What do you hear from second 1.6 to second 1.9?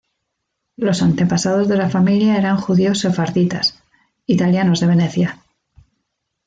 de la